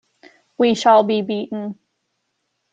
[0.57, 1.77] We shall be beaten.